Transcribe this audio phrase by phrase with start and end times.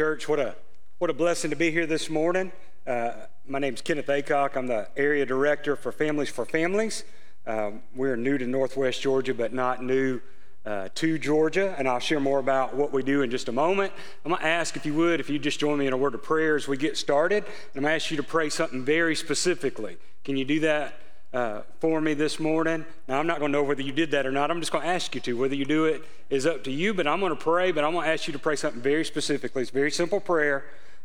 [0.00, 0.54] Church, what a
[0.96, 2.52] what a blessing to be here this morning.
[2.86, 3.12] Uh,
[3.46, 4.56] my name is Kenneth Acock.
[4.56, 7.04] I'm the area director for Families for Families.
[7.46, 10.18] Um, we're new to Northwest Georgia, but not new
[10.64, 13.92] uh, to Georgia, and I'll share more about what we do in just a moment.
[14.24, 16.14] I'm going to ask if you would, if you just join me in a word
[16.14, 17.44] of prayer as we get started.
[17.44, 19.98] And I'm going to ask you to pray something very specifically.
[20.24, 20.94] Can you do that?
[21.32, 22.84] Uh, for me this morning.
[23.08, 24.50] Now, I'm not going to know whether you did that or not.
[24.50, 25.36] I'm just going to ask you to.
[25.36, 27.92] Whether you do it is up to you, but I'm going to pray, but I'm
[27.92, 29.62] going to ask you to pray something very specifically.
[29.62, 30.64] It's a very simple prayer.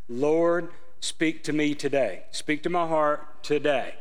[0.10, 2.24] Lord, speak to me today.
[2.32, 3.96] Speak to my heart today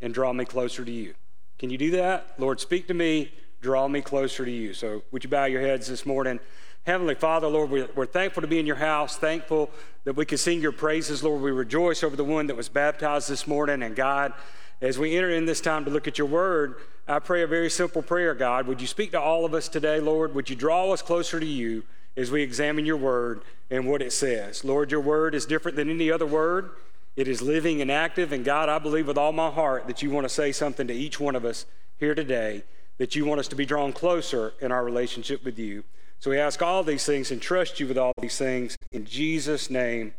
[0.00, 1.14] and draw me closer to you.
[1.58, 2.34] Can you do that?
[2.38, 4.74] Lord, speak to me, draw me closer to you.
[4.74, 6.38] So, would you bow your heads this morning?
[6.86, 9.70] Heavenly Father, Lord, we're thankful to be in your house, thankful
[10.04, 11.22] that we can sing your praises.
[11.22, 13.82] Lord, we rejoice over the one that was baptized this morning.
[13.82, 14.32] And God,
[14.80, 16.76] as we enter in this time to look at your word,
[17.06, 18.66] I pray a very simple prayer, God.
[18.66, 20.34] Would you speak to all of us today, Lord?
[20.34, 21.84] Would you draw us closer to you
[22.16, 24.64] as we examine your word and what it says?
[24.64, 26.70] Lord, your word is different than any other word.
[27.16, 28.30] It is living and active.
[28.30, 30.94] And God, I believe with all my heart that you want to say something to
[30.94, 31.66] each one of us
[31.96, 32.62] here today,
[32.98, 35.82] that you want us to be drawn closer in our relationship with you.
[36.20, 38.76] So we ask all these things and trust you with all these things.
[38.92, 40.14] In Jesus' name,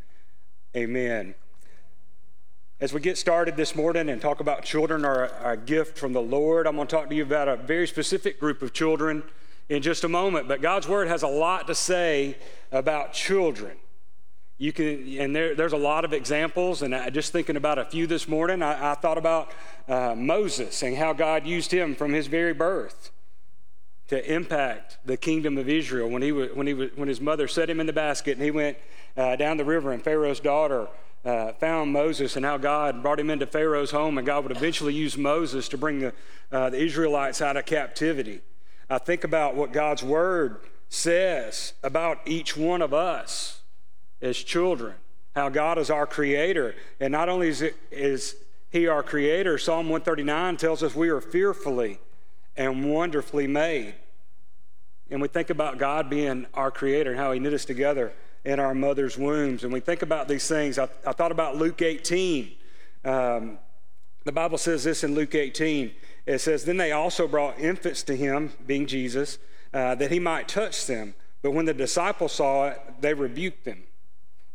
[0.75, 1.35] amen.
[2.81, 6.21] As we get started this morning and talk about children are a, gift from the
[6.21, 9.21] Lord, I'm going to talk to you about a very specific group of children
[9.67, 10.47] in just a moment.
[10.47, 12.37] But God's Word has a lot to say
[12.71, 13.75] about children.
[14.57, 17.83] You can, and there, there's a lot of examples, and I, just thinking about a
[17.83, 19.51] few this morning, I, I thought about
[19.89, 23.11] uh, Moses and how God used him from his very birth
[24.07, 26.07] to impact the kingdom of Israel.
[26.09, 28.41] When, he was, when, he was, when his mother set him in the basket and
[28.41, 28.77] he went
[29.17, 30.87] uh, down the river, and Pharaoh's daughter
[31.25, 34.93] uh, found Moses and how God brought him into Pharaoh's home, and God would eventually
[34.93, 36.13] use Moses to bring the,
[36.51, 38.41] uh, the Israelites out of captivity.
[38.89, 43.61] I think about what God's word says about each one of us
[44.21, 44.95] as children,
[45.35, 46.75] how God is our creator.
[46.99, 48.35] And not only is, it, is
[48.69, 51.99] He our creator, Psalm 139 tells us we are fearfully
[52.57, 53.93] and wonderfully made.
[55.11, 58.13] And we think about God being our creator and how He knit us together
[58.45, 59.63] in our mother's wombs.
[59.63, 60.79] And we think about these things.
[60.79, 62.51] I, I thought about Luke 18.
[63.05, 63.59] Um,
[64.23, 65.91] the Bible says this in Luke 18.
[66.25, 69.39] It says, Then they also brought infants to him, being Jesus,
[69.73, 71.15] uh, that he might touch them.
[71.41, 73.83] But when the disciples saw it, they rebuked them.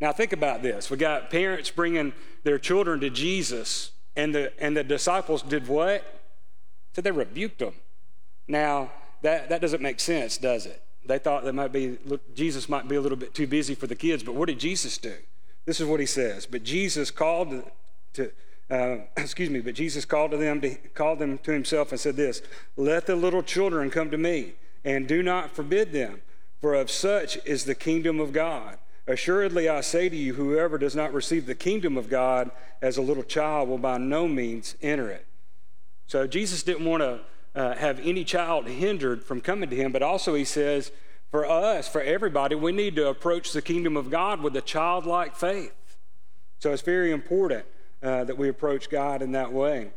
[0.01, 0.91] Now, think about this.
[0.91, 2.13] We got parents bringing
[2.43, 6.05] their children to Jesus, and the, and the disciples did what?
[6.93, 7.75] So they rebuked them.
[8.47, 8.93] Now,
[9.23, 10.83] that, that doesn't make sense, does it?
[11.07, 11.99] They thought that might be
[12.35, 14.99] Jesus might be a little bit too busy for the kids, but what did Jesus
[14.99, 15.15] do?
[15.67, 16.47] This is what he says.
[16.47, 17.63] But Jesus called
[18.15, 18.31] to,
[18.71, 22.17] uh, excuse me, but Jesus called to them to called them to himself and said
[22.17, 22.43] this:
[22.77, 24.55] "Let the little children come to me,
[24.85, 26.23] and do not forbid them,
[26.61, 30.97] for of such is the kingdom of God." Assuredly, I say to you, whoever does
[30.97, 32.51] not receive the kingdom of God
[32.81, 35.27] as a little child will by no means enter it.
[36.07, 37.21] So Jesus didn't want to
[37.55, 40.91] uh, have any child hindered from coming to him, but also he says,
[41.31, 45.35] for us, for everybody, we need to approach the kingdom of God with a childlike
[45.35, 45.75] faith.
[46.61, 47.67] So it's very important
[48.03, 49.91] uh, that we approach God in that way.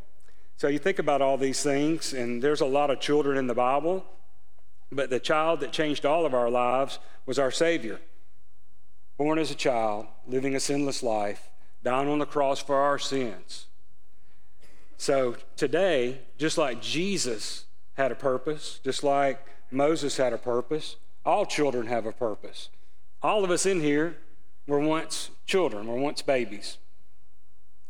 [0.56, 3.54] So you think about all these things, and there's a lot of children in the
[3.54, 4.04] Bible,
[4.90, 8.00] but the child that changed all of our lives was our Savior.
[9.16, 11.50] Born as a child, living a sinless life,
[11.84, 13.67] dying on the cross for our sins.
[14.98, 17.64] So today, just like Jesus
[17.94, 22.68] had a purpose, just like Moses had a purpose, all children have a purpose.
[23.22, 24.16] All of us in here
[24.66, 26.78] were once children, were once babies.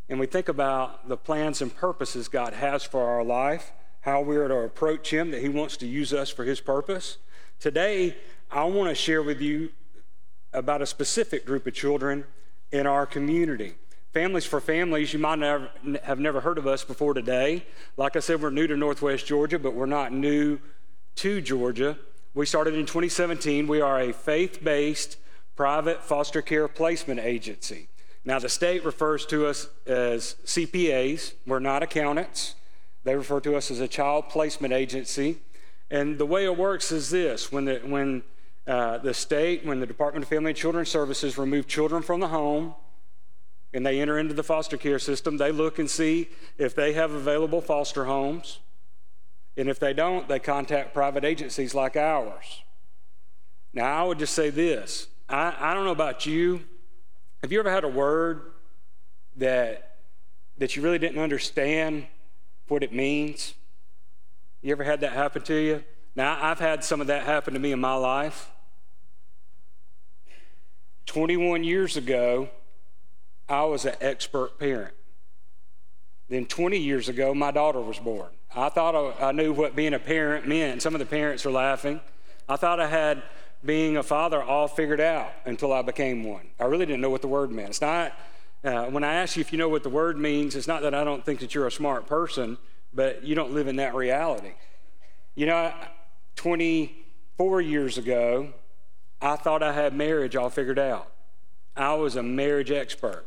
[0.08, 3.72] And we think about the plans and purposes God has for our life,
[4.02, 7.18] how we are to approach Him, that He wants to use us for His purpose.
[7.58, 8.16] Today,
[8.50, 9.70] I want to share with you
[10.52, 12.24] about a specific group of children
[12.70, 13.74] in our community.
[14.12, 15.68] Families for Families, you might never,
[16.02, 17.66] have never heard of us before today.
[17.98, 20.58] Like I said, we're new to Northwest Georgia, but we're not new
[21.16, 21.98] to Georgia.
[22.32, 23.66] We started in 2017.
[23.66, 25.18] We are a faith based
[25.56, 27.88] private foster care placement agency.
[28.24, 31.34] Now, the state refers to us as CPAs.
[31.46, 32.54] We're not accountants.
[33.04, 35.38] They refer to us as a child placement agency.
[35.90, 38.22] And the way it works is this when the, when,
[38.66, 42.28] uh, the state, when the Department of Family and Children Services remove children from the
[42.28, 42.74] home,
[43.72, 47.12] and they enter into the foster care system, they look and see if they have
[47.12, 48.60] available foster homes.
[49.56, 52.62] And if they don't, they contact private agencies like ours.
[53.74, 56.64] Now, I would just say this I, I don't know about you.
[57.42, 58.52] Have you ever had a word
[59.36, 59.96] that,
[60.58, 62.06] that you really didn't understand
[62.68, 63.54] what it means?
[64.62, 65.84] You ever had that happen to you?
[66.16, 68.50] Now, I've had some of that happen to me in my life.
[71.06, 72.48] 21 years ago,
[73.48, 74.94] I was an expert parent.
[76.28, 78.28] Then 20 years ago, my daughter was born.
[78.54, 80.82] I thought I knew what being a parent meant.
[80.82, 82.00] Some of the parents are laughing.
[82.48, 83.22] I thought I had
[83.64, 86.48] being a father all figured out until I became one.
[86.60, 87.70] I really didn't know what the word meant.
[87.70, 88.12] It's not,
[88.62, 90.94] uh, when I ask you if you know what the word means, it's not that
[90.94, 92.58] I don't think that you're a smart person,
[92.94, 94.52] but you don't live in that reality.
[95.34, 95.72] You know,
[96.36, 98.52] 24 years ago,
[99.20, 101.10] I thought I had marriage all figured out.
[101.76, 103.26] I was a marriage expert.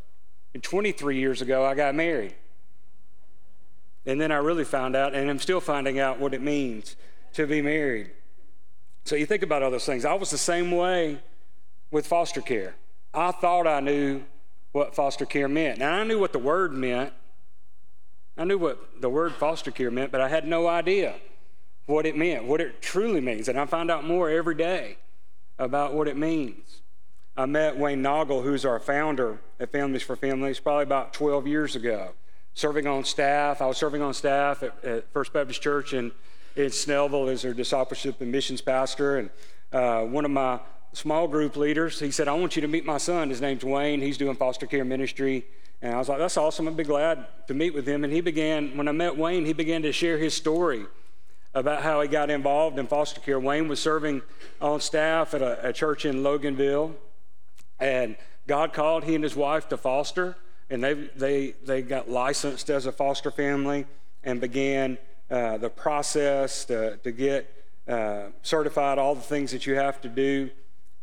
[0.54, 2.36] And 23 years ago, I got married.
[4.06, 6.96] And then I really found out, and I'm still finding out what it means
[7.34, 8.12] to be married.
[9.06, 10.06] So you think about all those things.
[10.06, 11.20] I was the same way
[11.92, 12.76] with foster care.
[13.14, 14.24] I thought I knew
[14.72, 15.80] what foster care meant.
[15.80, 17.14] Now, I knew what the word meant.
[18.38, 21.16] I knew what the word foster care meant, but I had no idea
[21.86, 23.48] what it meant, what it truly means.
[23.48, 24.98] And I find out more every day
[25.60, 26.81] about what it means.
[27.42, 31.76] I met Wayne Noggle, who's our founder at Families for Families, probably about 12 years
[31.76, 32.12] ago,
[32.54, 33.64] serving on staff.
[33.64, 36.12] I was serving on staff at, at First Baptist Church in,
[36.56, 39.18] in Snellville as their discipleship and missions pastor.
[39.18, 39.30] And
[39.74, 40.60] uh, one of my
[40.94, 43.30] small group leaders, he said, I want you to meet my son.
[43.30, 44.02] His name's Wayne.
[44.02, 45.44] He's doing foster care ministry.
[45.82, 46.68] And I was like, that's awesome.
[46.68, 48.04] I'd be glad to meet with him.
[48.04, 50.86] And he began, when I met Wayne, he began to share his story
[51.56, 53.40] about how he got involved in foster care.
[53.40, 54.22] Wayne was serving
[54.62, 56.94] on staff at a, a church in Loganville,
[57.82, 58.16] and
[58.48, 60.38] God called he and his wife to foster,
[60.70, 63.86] and they, they, they got licensed as a foster family
[64.24, 64.98] and began
[65.30, 67.54] uh, the process to, to get
[67.88, 70.50] uh, certified, all the things that you have to do.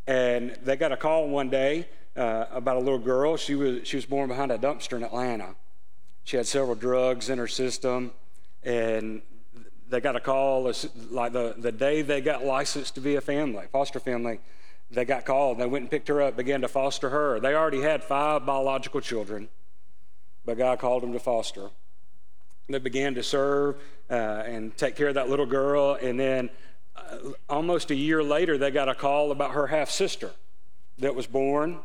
[0.07, 3.37] And they got a call one day uh, about a little girl.
[3.37, 5.55] She was, she was born behind a dumpster in Atlanta.
[6.25, 8.13] She had several drugs in her system,
[8.63, 9.23] and
[9.91, 10.73] they got a call
[11.11, 14.39] like the, the day they got licensed to be a family, foster family.
[14.91, 15.59] They got called.
[15.59, 17.41] They went and picked her up, began to foster her.
[17.41, 19.49] They already had five biological children,
[20.45, 21.71] but God called them to foster.
[22.69, 23.77] They began to serve
[24.11, 25.99] uh, and take care of that little girl.
[26.01, 26.51] And then
[26.97, 30.33] uh, almost a year later, they got a call about her half sister
[30.99, 31.81] that was born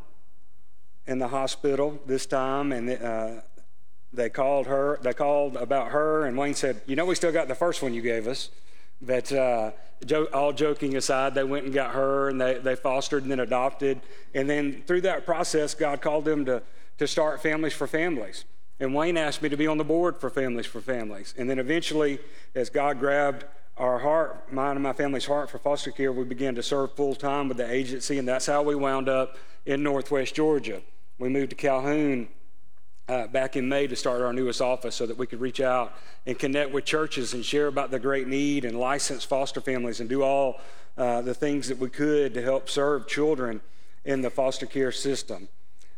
[1.06, 2.72] in the hospital this time.
[2.72, 3.42] And uh,
[4.12, 7.48] they called her, they called about her, and Wayne said, You know, we still got
[7.48, 8.50] the first one you gave us.
[9.06, 9.72] But uh,
[10.34, 14.01] all joking aside, they went and got her and they, they fostered and then adopted.
[14.34, 16.62] And then through that process, God called them to,
[16.98, 18.46] to start Families for Families.
[18.80, 21.34] And Wayne asked me to be on the board for Families for Families.
[21.38, 22.20] And then eventually,
[22.56, 23.46] as God grabbed
[23.77, 27.16] our heart, mine and my family's heart for foster care, we began to serve full
[27.16, 28.18] time with the agency.
[28.20, 30.82] And that's how we wound up in Northwest Georgia.
[31.18, 32.27] We moved to Calhoun
[33.10, 35.93] uh, back in May to start our newest office so that we could reach out
[36.25, 40.10] and connect with churches and share about the great need and license foster families and
[40.10, 40.62] do all
[40.98, 43.62] uh, the things that we could to help serve children
[44.05, 45.50] in the foster care system.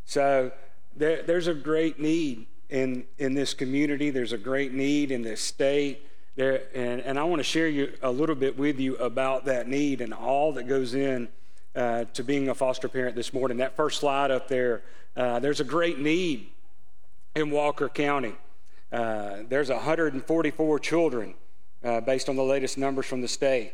[0.06, 0.52] So
[0.96, 5.42] there, there's a great need in, in this community, there's a great need in this
[5.42, 6.08] state.
[6.36, 9.68] There, and, and I want to share you a little bit with you about that
[9.68, 11.30] need and all that goes in
[11.76, 13.58] uh, to being a foster parent this morning.
[13.58, 14.82] That first slide up there,
[15.16, 16.50] uh, there's a great need
[17.36, 18.34] in Walker County.
[18.92, 21.34] Uh, there's 144 children,
[21.84, 23.74] uh, based on the latest numbers from the state,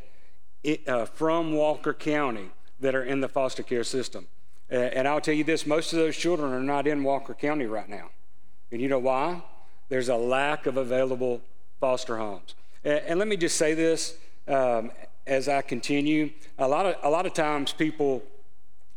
[0.63, 2.49] it, uh, from Walker County
[2.79, 4.27] that are in the foster care system.
[4.71, 7.65] Uh, and I'll tell you this most of those children are not in Walker County
[7.65, 8.09] right now.
[8.71, 9.43] And you know why?
[9.89, 11.41] There's a lack of available
[11.79, 12.55] foster homes.
[12.83, 14.91] And, and let me just say this um,
[15.27, 16.31] as I continue.
[16.57, 18.23] A lot, of, a lot of times people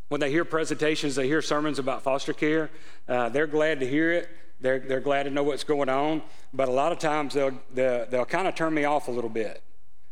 [0.08, 2.70] when they hear presentations, they hear sermons about foster care,
[3.08, 4.28] uh, they're glad to hear it.
[4.64, 6.22] They're, they're glad to know what's going on.
[6.54, 9.28] But a lot of times they'll, they'll, they'll kind of turn me off a little
[9.28, 9.62] bit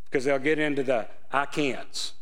[0.04, 2.12] because they'll get into the I can'ts.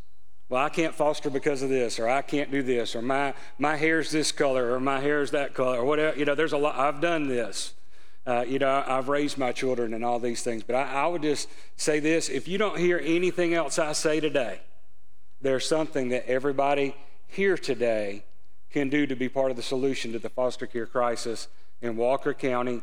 [0.49, 3.77] Well, I can't foster because of this, or I can't do this, or my, my
[3.77, 6.17] hair's this color, or my hair's that color, or whatever.
[6.17, 7.75] You know, there's a lot, I've done this.
[8.25, 10.63] Uh, you know, I've raised my children and all these things.
[10.63, 14.21] But I, I would just say this if you don't hear anything else I say
[14.21, 14.61] today,
[15.41, 16.95] there's something that everybody
[17.27, 18.23] here today
[18.73, 21.49] can do to be part of the solution to the foster care crisis
[21.83, 22.83] in Walker County,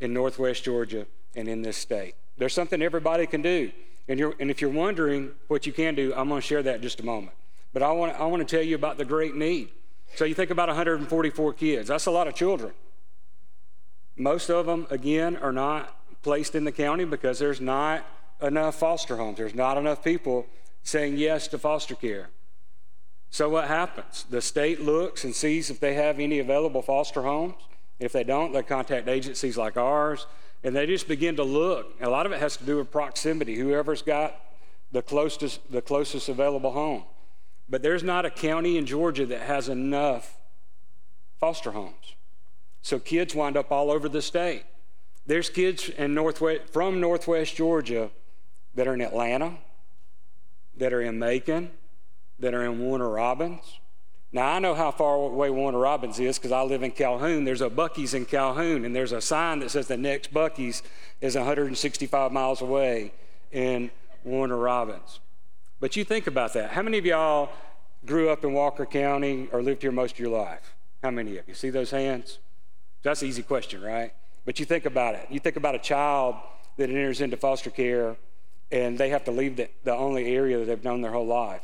[0.00, 2.14] in Northwest Georgia, and in this state.
[2.36, 3.72] There's something everybody can do.
[4.08, 6.82] And, and if you're wondering what you can do, I'm going to share that in
[6.82, 7.36] just a moment.
[7.72, 9.70] But I want, I want to tell you about the great need.
[10.14, 12.72] So you think about 144 kids, that's a lot of children.
[14.16, 18.06] Most of them, again, are not placed in the county because there's not
[18.40, 19.38] enough foster homes.
[19.38, 20.46] There's not enough people
[20.82, 22.28] saying yes to foster care.
[23.30, 24.26] So what happens?
[24.30, 27.56] The state looks and sees if they have any available foster homes.
[27.98, 30.26] If they don't, they contact agencies like ours,
[30.62, 31.94] and they just begin to look.
[32.00, 33.56] A lot of it has to do with proximity.
[33.56, 34.40] Whoever's got
[34.92, 37.04] the closest, the closest available home.
[37.68, 40.36] but there's not a county in Georgia that has enough
[41.40, 42.14] foster homes.
[42.82, 44.64] So kids wind up all over the state.
[45.26, 48.10] There's kids in Northwest, from Northwest Georgia
[48.74, 49.56] that are in Atlanta,
[50.76, 51.70] that are in Macon,
[52.38, 53.80] that are in Warner Robins.
[54.32, 57.44] Now, I know how far away Warner Robins is because I live in Calhoun.
[57.44, 60.82] There's a Buc-ee's in Calhoun, and there's a sign that says the next Buc-ee's
[61.20, 63.12] is 165 miles away
[63.52, 63.92] in
[64.24, 65.20] Warner Robins.
[65.78, 66.72] But you think about that.
[66.72, 67.50] How many of y'all
[68.04, 70.74] grew up in Walker County or lived here most of your life?
[71.02, 71.54] How many of you?
[71.54, 72.38] See those hands?
[73.02, 74.12] That's an easy question, right?
[74.44, 75.26] But you think about it.
[75.30, 76.36] You think about a child
[76.76, 78.16] that enters into foster care
[78.72, 81.62] and they have to leave the, the only area that they've known their whole life.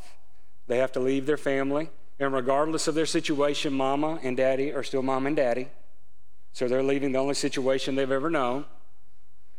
[0.70, 4.84] They have to leave their family, and regardless of their situation, mama and daddy are
[4.84, 5.66] still mom and daddy.
[6.52, 8.66] So they're leaving the only situation they've ever known.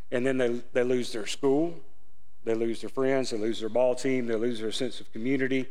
[0.10, 1.76] And then they, they lose their school,
[2.46, 5.66] they lose their friends, they lose their ball team, they lose their sense of community.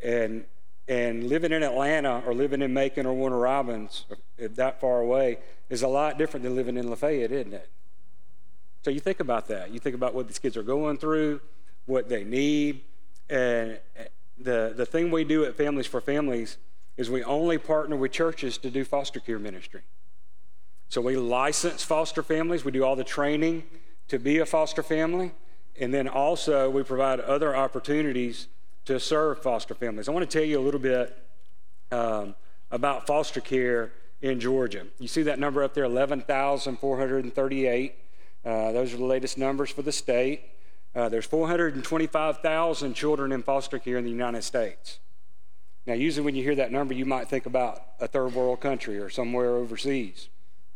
[0.00, 0.44] And,
[0.86, 4.04] and living in Atlanta or living in Macon or Warner Robins,
[4.38, 5.38] that far away,
[5.70, 7.68] is a lot different than living in Lafayette, isn't it?
[8.82, 9.72] So you think about that.
[9.72, 11.40] You think about what these kids are going through,
[11.86, 12.82] what they need.
[13.28, 13.80] And
[14.38, 16.58] the, the thing we do at Families for Families
[16.96, 19.82] is we only partner with churches to do foster care ministry.
[20.88, 23.64] So we license foster families, we do all the training
[24.08, 25.32] to be a foster family,
[25.80, 28.48] and then also we provide other opportunities
[28.84, 30.08] to serve foster families.
[30.08, 31.16] I want to tell you a little bit
[31.90, 32.34] um,
[32.70, 34.86] about foster care in Georgia.
[34.98, 37.94] You see that number up there, 11,438.
[38.44, 40.42] Uh, those are the latest numbers for the state.
[40.94, 45.00] Uh, there's 425,000 children in foster care in the United States.
[45.86, 48.98] Now, usually when you hear that number, you might think about a third world country
[48.98, 50.28] or somewhere overseas.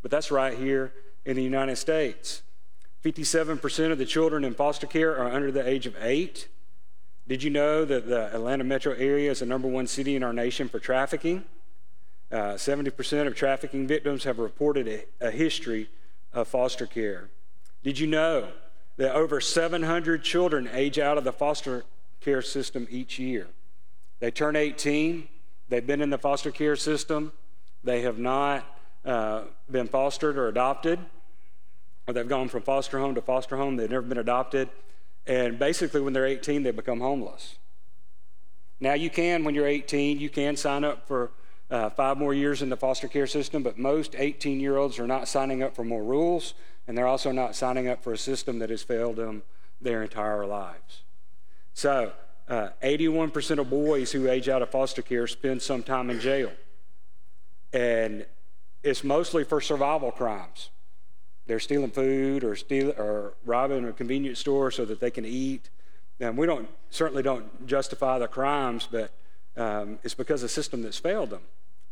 [0.02, 0.92] But that's right here
[1.24, 2.42] in the United States.
[3.04, 6.48] 57% of the children in foster care are under the age of eight.
[7.28, 10.32] Did you know that the Atlanta metro area is the number one city in our
[10.32, 11.44] nation for trafficking?
[12.30, 15.88] Uh, 70% of trafficking victims have reported a, a history
[16.32, 17.30] of foster care.
[17.82, 18.48] Did you know
[18.98, 21.84] that over 700 children age out of the foster
[22.20, 23.46] care system each year?
[24.20, 25.26] They turn 18,
[25.68, 27.32] they've been in the foster care system,
[27.82, 28.66] they have not
[29.04, 30.98] uh, been fostered or adopted,
[32.06, 34.68] or they've gone from foster home to foster home, they've never been adopted,
[35.26, 37.56] and basically when they're 18, they become homeless.
[38.80, 41.30] Now, you can, when you're 18, you can sign up for
[41.70, 45.06] uh, five more years in the foster care system, but most 18 year olds are
[45.06, 46.54] not signing up for more rules,
[46.88, 49.42] and they're also not signing up for a system that has failed them
[49.80, 51.02] their entire lives.
[51.74, 52.12] So,
[52.48, 56.50] uh, 81% of boys who age out of foster care spend some time in jail.
[57.74, 58.24] And
[58.82, 60.70] it's mostly for survival crimes.
[61.46, 65.68] They're stealing food or, steal, or robbing a convenience store so that they can eat.
[66.20, 69.12] And we don't certainly don't justify the crimes, but
[69.58, 71.42] um, it's because of the system that's failed them.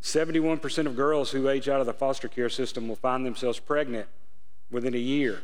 [0.02, 4.08] 71% of girls who age out of the foster care system will find themselves pregnant
[4.70, 5.42] within a year.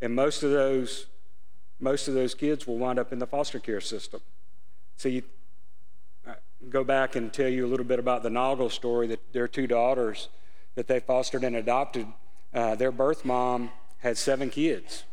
[0.00, 1.06] And most of those,
[1.80, 4.20] most of those kids will wind up in the foster care system.
[4.96, 5.22] So you
[6.26, 6.34] uh,
[6.68, 9.66] go back and tell you a little bit about the Noggle story that their two
[9.66, 10.28] daughters
[10.74, 12.06] that they fostered and adopted,
[12.54, 15.04] uh, their birth mom had seven kids.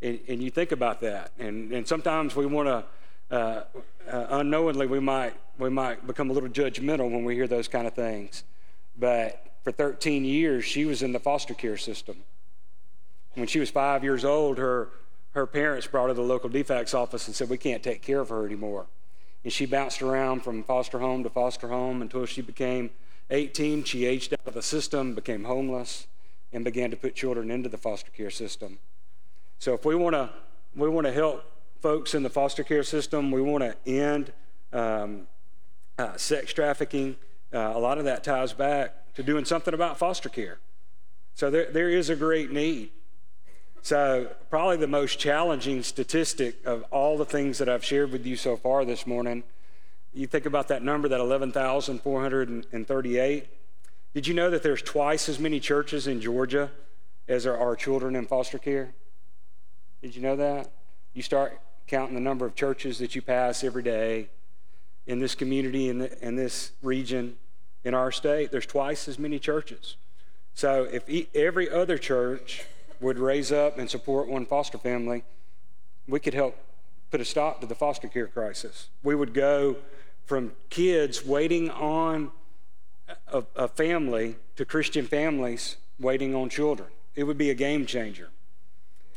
[0.00, 1.30] And, and, you think about that.
[1.38, 3.64] And, and sometimes we want to, uh,
[4.10, 7.86] uh, unknowingly, we might, we might become a little judgmental when we hear those kind
[7.86, 8.42] of things.
[8.98, 12.16] But for 13 years, she was in the foster care system.
[13.34, 14.88] When she was five years old, her,
[15.32, 18.20] her parents brought her to the local DFACS office and said, We can't take care
[18.20, 18.86] of her anymore.
[19.44, 22.90] And she bounced around from foster home to foster home until she became
[23.30, 23.84] 18.
[23.84, 26.06] She aged out of the system, became homeless,
[26.52, 28.78] and began to put children into the foster care system.
[29.58, 30.30] So if we want to
[30.74, 31.44] we want to help
[31.80, 34.32] folks in the foster care system, we want to end
[34.72, 35.26] um,
[35.98, 37.16] uh, sex trafficking.
[37.52, 40.58] Uh, a lot of that ties back to doing something about foster care.
[41.34, 42.90] So there, there is a great need.
[43.84, 48.36] So, probably the most challenging statistic of all the things that I've shared with you
[48.36, 49.42] so far this morning,
[50.14, 53.46] you think about that number, that 11,438.
[54.14, 56.70] Did you know that there's twice as many churches in Georgia
[57.26, 58.94] as there are children in foster care?
[60.00, 60.70] Did you know that?
[61.12, 64.28] You start counting the number of churches that you pass every day
[65.08, 67.34] in this community, in, the, in this region,
[67.82, 69.96] in our state, there's twice as many churches.
[70.54, 72.64] So, if every other church
[73.02, 75.24] would raise up and support one foster family,
[76.08, 76.56] we could help
[77.10, 78.88] put a stop to the foster care crisis.
[79.02, 79.76] We would go
[80.24, 82.30] from kids waiting on
[83.28, 86.88] a, a, family to Christian families waiting on children.
[87.14, 88.30] It would be a game changer.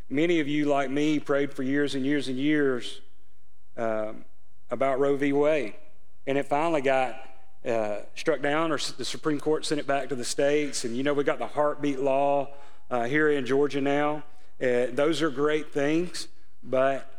[0.10, 3.02] Many of you, like me, prayed for years and years and years
[3.78, 4.26] um,
[4.70, 5.32] about Roe v.
[5.32, 5.76] Wade.
[6.28, 7.16] And it finally got
[7.66, 10.84] uh, struck down, or the Supreme Court sent it back to the states.
[10.84, 12.50] And you know, we got the heartbeat law
[12.90, 14.24] uh, here in Georgia now.
[14.62, 16.28] Uh, those are great things,
[16.64, 17.12] but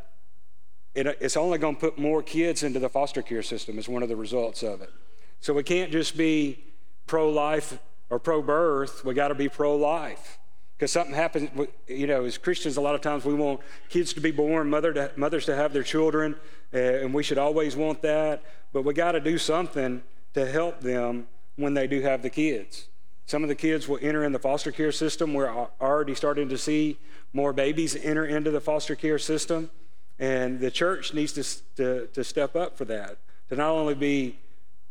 [0.95, 4.03] it, it's only going to put more kids into the foster care system, is one
[4.03, 4.91] of the results of it.
[5.39, 6.63] So we can't just be
[7.05, 7.77] pro life
[8.09, 10.39] or pro birth, we got to be pro life.
[10.77, 11.49] Because something happens,
[11.87, 14.93] you know, as Christians, a lot of times we want kids to be born, mother
[14.93, 16.35] to, mothers to have their children,
[16.73, 18.43] uh, and we should always want that.
[18.73, 20.03] But we got to do something
[20.35, 22.87] to help them when they do have the kids.
[23.27, 25.33] Some of the kids will enter in the foster care system.
[25.33, 26.97] We're already starting to see
[27.33, 29.69] more babies enter into the foster care system.
[30.17, 31.43] And the church needs to,
[31.75, 33.17] to, to step up for that,
[33.49, 34.39] to not only be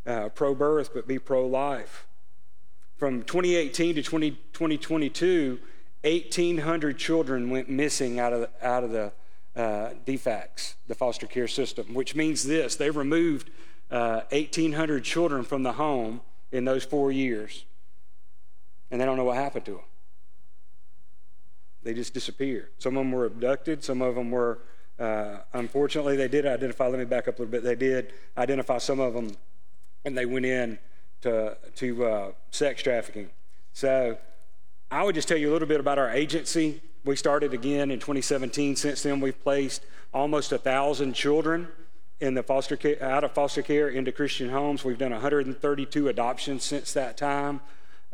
[0.07, 2.07] uh, pro birth, but be pro life.
[2.99, 5.59] From 2018 to 20, 2022,
[6.03, 9.13] 1,800 children went missing out of the, out of the
[9.57, 13.51] uh, DFACS, the foster care system, which means this they removed
[13.91, 16.21] uh, 1,800 children from the home
[16.53, 17.65] in those four years,
[18.91, 19.81] and they don't know what happened to them.
[21.83, 22.71] They just disappeared.
[22.79, 24.59] Some of them were abducted, some of them were,
[24.99, 28.79] uh, unfortunately, they did identify, let me back up a little bit, they did identify
[28.79, 29.33] some of them,
[30.05, 30.79] and they went in
[31.23, 33.31] to, to uh, sex trafficking.
[33.73, 34.19] So
[34.91, 36.81] I would just tell you a little bit about our agency.
[37.05, 38.77] We started again in 2017.
[38.77, 41.69] Since then, we've placed almost a thousand children
[42.21, 44.85] in the foster care, out of foster care into Christian homes.
[44.85, 47.61] We've done 132 adoptions since that time.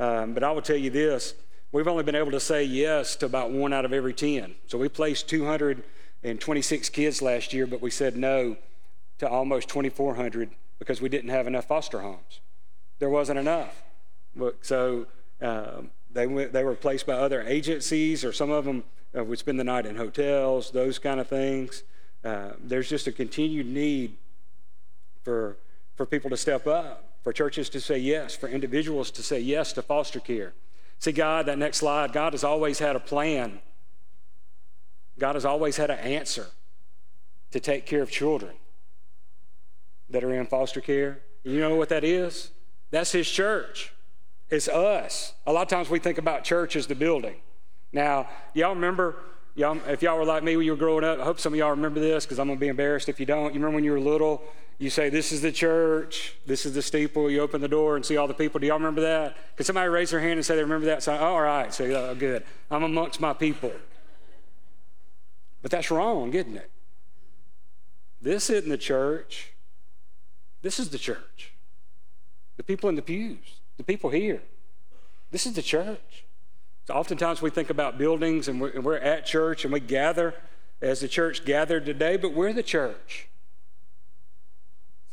[0.03, 1.35] Um, but I will tell you this:
[1.71, 4.55] we've only been able to say yes to about one out of every 10.
[4.67, 8.57] So we placed 226 kids last year, but we said no
[9.19, 12.41] to almost 2,400 because we didn't have enough foster homes.
[12.99, 13.83] There wasn't enough.
[14.63, 15.07] So.
[15.41, 18.85] Um, they, went, they were placed by other agencies, or some of them
[19.17, 21.83] uh, would spend the night in hotels, those kind of things.
[22.25, 24.17] Uh, there's just a continued need
[25.23, 25.57] for,
[25.97, 29.73] for people to step up, for churches to say yes, for individuals to say yes
[29.75, 30.55] to foster care.
[30.99, 33.61] See, God, that next slide, God has always had a plan.
[35.19, 36.47] God has always had an answer
[37.51, 38.53] to take care of children
[40.11, 41.21] that are in foster care.
[41.45, 42.51] You know what that is?
[42.91, 43.93] That's His church.
[44.51, 45.33] It's us.
[45.47, 47.37] A lot of times we think about church as the building.
[47.93, 49.17] Now, y'all remember,
[49.55, 51.59] y'all, if y'all were like me when you were growing up, I hope some of
[51.59, 53.55] y'all remember this because I'm going to be embarrassed if you don't.
[53.55, 54.43] You remember when you were little,
[54.79, 57.31] you say, This is the church, this is the steeple.
[57.31, 58.61] You open the door and see all the people.
[58.61, 59.37] Do y'all remember that?
[59.57, 61.03] Could somebody raise their hand and say they remember that?
[61.03, 62.45] So, oh, all right, so oh, good.
[62.71, 63.73] I'm amongst my people.
[65.61, 66.71] But that's wrong, isn't it?
[68.21, 69.53] This isn't the church.
[70.63, 71.53] This is the church.
[72.57, 74.43] The people in the pews the people here.
[75.31, 76.22] This is the church.
[76.87, 80.35] So oftentimes we think about buildings and we're, and we're at church and we gather
[80.81, 83.29] as the church gathered today, but we're the church.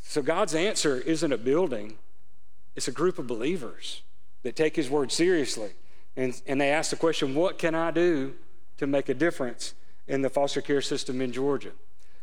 [0.00, 1.96] So God's answer isn't a building,
[2.74, 4.02] it's a group of believers
[4.42, 5.70] that take His word seriously.
[6.16, 8.34] And, and they ask the question, what can I do
[8.78, 9.74] to make a difference
[10.08, 11.70] in the foster care system in Georgia?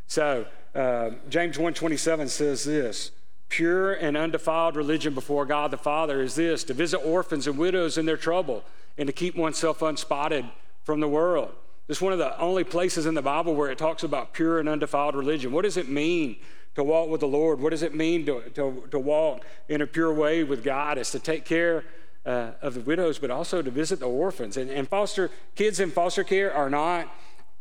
[0.08, 3.12] So uh, James 1.27 says this,
[3.48, 7.98] Pure and undefiled religion before God the Father is this to visit orphans and widows
[7.98, 8.66] in their trouble
[8.98, 10.46] and to keep oneself unspotted
[10.84, 11.54] from the world.
[11.88, 14.68] Is one of the only places in the Bible where it talks about pure and
[14.68, 15.54] undefiled religion.
[15.54, 16.38] What does it mean
[16.76, 17.62] to walk with the Lord?
[17.62, 20.98] What does it mean to, to, to walk in a pure way with God?
[20.98, 21.86] It's to take care
[22.26, 24.58] uh, of the widows, but also to visit the orphans.
[24.58, 27.08] And, and foster kids in foster care are not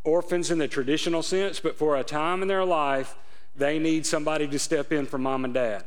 [0.03, 3.17] orphans in the traditional sense, but for a time in their life,
[3.55, 5.85] they need somebody to step in for mom and dad.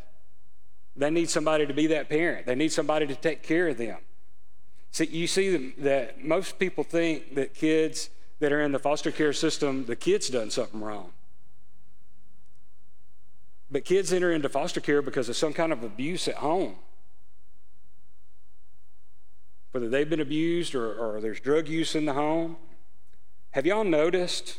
[0.96, 2.46] They need somebody to be that parent.
[2.46, 3.98] They need somebody to take care of them.
[4.91, 9.34] See, you see that most people think that kids that are in the foster care
[9.34, 11.12] system, the kid's done something wrong.
[13.71, 16.75] But kids enter into foster care because of some kind of abuse at home.
[19.71, 22.58] Whether they've been abused or, or there's drug use in the home.
[23.52, 24.58] Have y'all noticed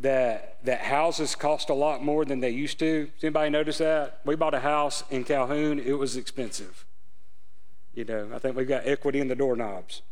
[0.00, 3.06] that that houses cost a lot more than they used to.
[3.06, 4.20] Does anybody notice that?
[4.24, 6.84] We bought a house in Calhoun, it was expensive.
[7.96, 10.02] You know, I think we've got equity in the doorknobs.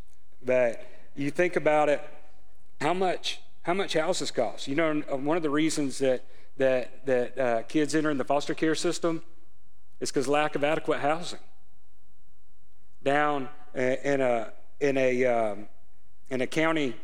[0.43, 0.83] But
[1.15, 2.01] you think about it,
[2.81, 4.67] how much how much houses cost?
[4.67, 6.25] You know, one of the reasons that
[6.57, 9.21] that that uh, kids enter in the foster care system
[9.99, 11.39] is because lack of adequate housing.
[13.03, 15.67] Down in a in a um,
[16.31, 16.95] in a county,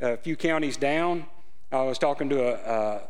[0.00, 1.26] a few counties down,
[1.72, 3.02] I was talking to a,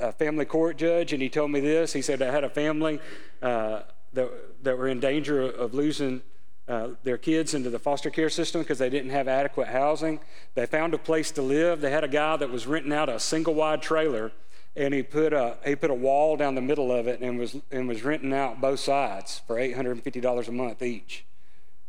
[0.00, 1.92] a, a, family court judge, and he told me this.
[1.92, 2.98] He said, I had a family
[3.40, 3.82] uh,
[4.12, 6.20] that, that were in danger of losing
[6.66, 10.20] uh, their kids into the foster care system because they didn't have adequate housing.
[10.54, 11.80] They found a place to live.
[11.80, 14.32] They had a guy that was renting out a single wide trailer
[14.76, 17.56] and he put a he put a wall down the middle of it and was
[17.70, 21.24] and was renting out both sides for eight hundred and fifty dollars a month each.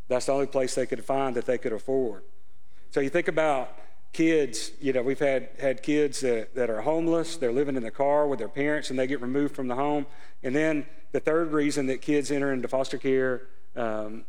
[0.08, 2.24] That's the only place they could find that they could afford.
[2.92, 3.76] So you think about
[4.14, 7.92] kids, you know, we've had, had kids that, that are homeless, they're living in the
[7.92, 10.06] car with their parents and they get removed from the home.
[10.44, 14.24] And then the third reason that kids enter into foster care um,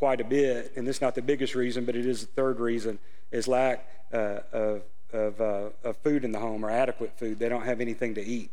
[0.00, 2.98] quite a bit, and is not the biggest reason, but it is the third reason,
[3.30, 4.82] is lack uh, of,
[5.12, 7.38] of, uh, of, food in the home or adequate food.
[7.38, 8.50] They don't have anything to eat.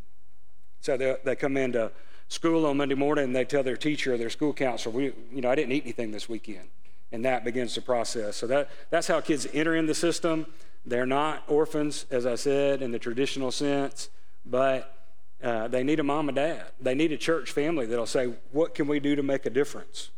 [0.82, 1.90] So they, they come into
[2.28, 5.40] school on Monday morning and they tell their teacher or their school counselor, we, you
[5.42, 6.68] know, I didn't eat anything this weekend.
[7.14, 8.36] And that begins the process.
[8.36, 10.48] So that, that's how kids enter in the system.
[10.86, 14.10] They're not orphans, as I said, in the traditional sense,
[14.46, 14.94] but
[15.42, 16.66] uh, they need a mom and dad.
[16.82, 20.10] They need a church family that'll say, What can we do to make a difference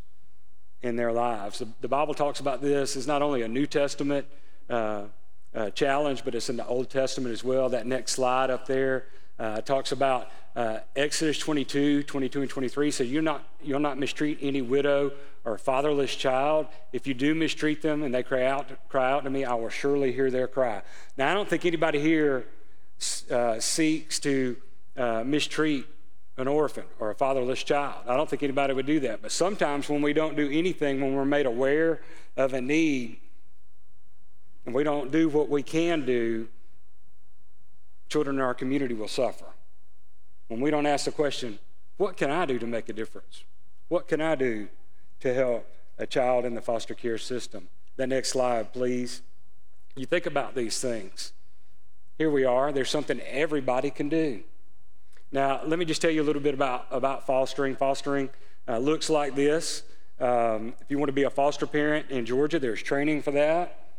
[0.81, 1.63] in their lives?
[1.81, 2.95] The, Bible talks about this.
[2.95, 4.25] It's not only a New Testament
[4.69, 5.03] uh,
[5.53, 7.69] uh, challenge, but it's in the Old Testament as well.
[7.69, 9.05] That next slide up there
[9.39, 14.37] uh, talks about uh, Exodus 22, 22 and 23 says, you're not, you'll not mistreat
[14.41, 15.11] any widow
[15.45, 16.67] or fatherless child.
[16.91, 19.69] If you do mistreat them and they cry out, cry out to me, I will
[19.69, 20.81] surely hear their cry.
[21.17, 22.47] Now, I don't think anybody here
[23.31, 24.57] uh, seeks to
[24.97, 25.85] uh, mistreat
[26.39, 28.03] an orphan or a fatherless child.
[28.07, 29.21] I don't think anybody would do that.
[29.21, 32.01] But sometimes when we don't do anything, when we're made aware
[32.37, 33.19] of a need,
[34.65, 36.47] and we don't do what we can do,
[38.07, 39.45] children in our community will suffer.
[40.47, 41.59] When we don't ask the question,
[41.97, 43.43] what can I do to make a difference?
[43.87, 44.67] What can I do
[45.19, 47.67] to help a child in the foster care system?
[47.97, 49.21] The next slide, please.
[49.95, 51.33] You think about these things.
[52.17, 52.71] Here we are.
[52.71, 54.41] There's something everybody can do.
[55.31, 57.75] Now, let me just tell you a little bit about, about fostering.
[57.75, 58.29] Fostering
[58.67, 59.83] uh, looks like this.
[60.19, 63.89] Um, if you want to be a foster parent in Georgia, there's training for that,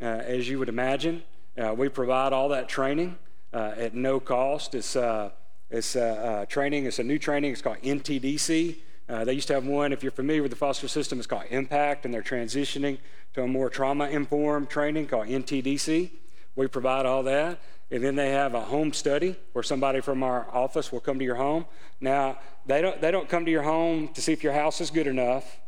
[0.00, 1.24] uh, as you would imagine.
[1.58, 3.18] Uh, we provide all that training
[3.52, 4.76] uh, at no cost.
[4.76, 5.30] It's, uh,
[5.68, 8.76] it's uh, training, it's a new training, it's called NTDC.
[9.08, 12.04] they used to have one, if you're familiar with the foster system, it's called Impact,
[12.04, 12.98] and they're transitioning
[13.34, 16.10] to a more trauma informed training called NTDC.
[16.54, 17.58] We provide all that.
[17.90, 21.24] And then they have a home study where somebody from our office will come to
[21.24, 21.66] your home.
[22.00, 24.90] Now, they don't, they don't come to your home to see if your house is
[24.90, 25.60] good enough.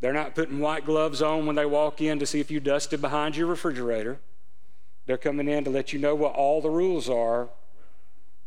[0.00, 3.00] They're not putting white gloves on when they walk in to see if you dusted
[3.00, 4.20] behind your refrigerator.
[5.06, 7.48] They're coming in to let you know what all the rules are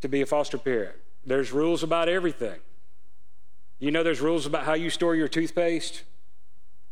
[0.02, 0.96] to be a foster parent.
[1.26, 2.60] There's rules about everything.
[3.80, 6.04] You know, there's rules about how you store your toothpaste.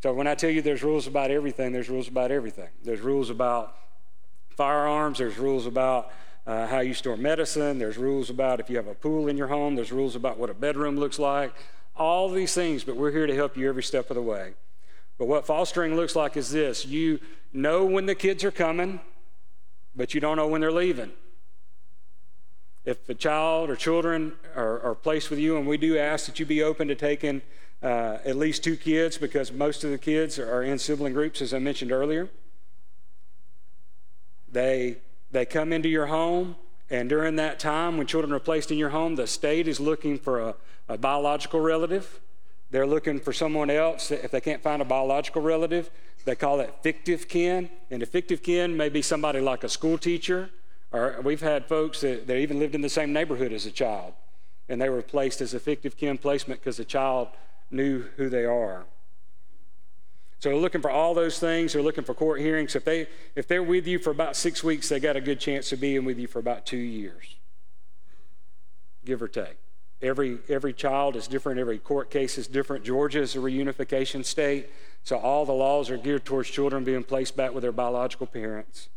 [0.01, 2.69] So when I tell you there's rules about everything, there's rules about everything.
[2.83, 3.75] There's rules about
[4.55, 6.11] firearms, there's rules about
[6.47, 9.47] uh, how you store medicine, there's rules about if you have a pool in your
[9.47, 11.53] home, there's rules about what a bedroom looks like.
[11.95, 14.53] All these things, but we're here to help you every step of the way.
[15.17, 17.19] But what fostering looks like is this you
[17.53, 18.99] know when the kids are coming,
[19.95, 21.11] but you don't know when they're leaving.
[22.83, 26.39] If a child or children are, are placed with you, and we do ask that
[26.39, 27.41] you be open to taking
[27.81, 31.53] uh, at least two kids because most of the kids are in sibling groups, as
[31.53, 32.29] I mentioned earlier.
[34.55, 34.99] They,
[35.31, 36.55] they come into your home,
[36.89, 40.17] and during that time, when children are placed in your home, the state is looking
[40.17, 40.55] for a,
[40.87, 42.21] a biological relative.
[42.71, 44.11] They're looking for someone else.
[44.11, 45.91] If they can't find a biological relative,
[46.23, 47.69] they call it fictive kin.
[47.91, 50.49] And a fictive kin may be somebody like a school teacher,
[50.93, 54.13] or we've had folks that, that even lived in the same neighborhood as a child,
[54.69, 57.27] and they were placed as a fictive kin placement because the child
[57.71, 58.85] knew who they are.
[60.45, 61.73] So they're looking for all those things.
[61.73, 62.75] They're looking for court hearings.
[62.75, 65.71] If, they, if they're with you for about six weeks, they got a good chance
[65.71, 67.35] of being with you for about two years,
[69.05, 69.57] give or take.
[70.03, 72.85] Every, every child is different, every court case is different.
[72.85, 74.69] Georgia is a reunification state,
[75.03, 78.89] so all the laws are geared towards children being placed back with their biological parents.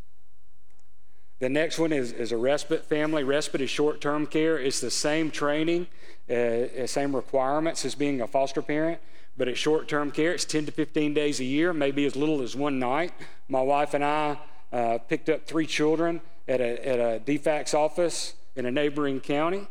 [1.39, 3.25] The next one is, is a respite family.
[3.25, 4.59] Respite is short term care.
[4.59, 5.87] It's the same training,
[6.29, 9.01] uh, same requirements as being a foster parent,
[9.39, 10.35] but at short term care.
[10.35, 13.15] It's 10 to 15 days a year, maybe as little as one night.
[13.49, 14.39] My wife and I
[14.73, 19.69] uh, picked up three children at a, at a DFACS office in a neighboring county.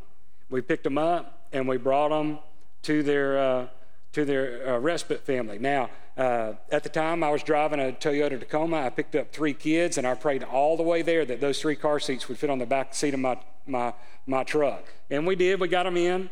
[0.50, 2.40] We picked them up and we brought them
[2.84, 3.68] to their, uh,
[4.14, 5.60] to their uh, respite family.
[5.60, 8.78] Now, uh, at the time, I was driving a Toyota Tacoma.
[8.78, 11.76] I picked up three kids, and I prayed all the way there that those three
[11.76, 13.94] car seats would fit on the back seat of my, my,
[14.26, 14.84] my truck.
[15.12, 15.60] And we did.
[15.60, 16.32] We got them in,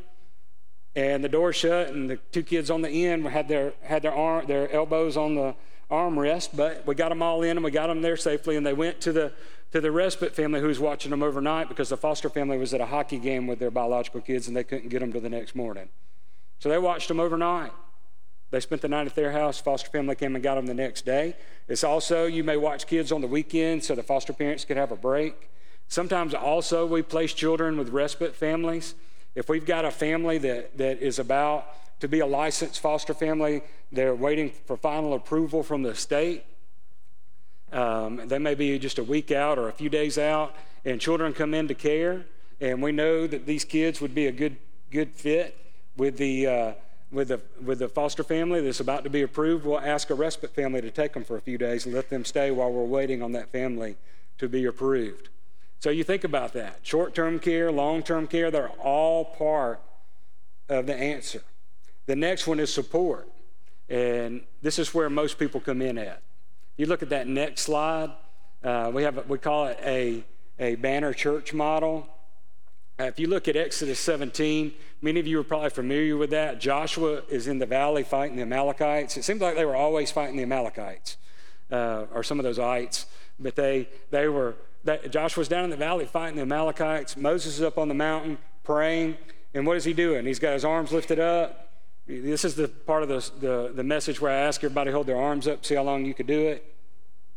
[0.96, 4.14] and the door shut, and the two kids on the end had their, had their,
[4.14, 5.56] arm, their elbows on the
[5.92, 8.74] armrest, but we got them all in, and we got them there safely, and they
[8.74, 9.34] went to the
[9.76, 12.80] to the respite family who was watching them overnight because the foster family was at
[12.80, 15.54] a hockey game with their biological kids and they couldn't get them to the next
[15.54, 15.90] morning.
[16.60, 17.74] So they watched them overnight.
[18.52, 19.60] They spent the night at their house.
[19.60, 21.36] Foster family came and got them the next day.
[21.68, 24.94] It's also, you may watch kids on the weekend so the foster parents could have
[24.94, 25.50] a break.
[25.90, 28.96] Sometimes also we place children with respite families.
[29.36, 31.68] If we've got a family that, that is about
[32.00, 36.44] to be a licensed foster family, they're waiting for final approval from the state.
[37.72, 41.34] Um, they may be just a week out or a few days out, and children
[41.34, 42.26] come into care,
[42.62, 44.58] and we know that these kids would be a good
[44.92, 45.58] good fit
[45.98, 46.74] with the uh,
[47.12, 49.66] with the with the foster family that's about to be approved.
[49.66, 52.24] We'll ask a respite family to take them for a few days and let them
[52.24, 53.98] stay while we're waiting on that family
[54.38, 55.30] to be approved.
[55.86, 56.80] So you think about that.
[56.82, 59.80] Short-term care, long-term care, they're all part
[60.68, 61.44] of the answer.
[62.08, 63.30] The next one is support.
[63.88, 66.24] And this is where most people come in at.
[66.76, 68.10] You look at that next slide.
[68.64, 70.24] Uh, we have we call it a
[70.58, 72.10] a banner church model.
[73.00, 76.60] Uh, if you look at Exodus 17, many of you are probably familiar with that.
[76.60, 79.18] Joshua is in the valley fighting the Amalekites.
[79.18, 81.18] It seems like they were always fighting the Amalekites
[81.72, 83.06] uh, or some of those ites,
[83.40, 84.56] but they they were.
[84.86, 87.18] That, Joshua's down in the valley fighting the Amalekites.
[87.18, 89.18] Moses is up on the mountain praying,
[89.54, 90.26] and what is he doing?
[90.26, 91.72] He's got his arms lifted up.
[92.08, 95.18] This is the part of the, the, the message where I ask everybody hold their
[95.20, 96.72] arms up, see how long you could do it.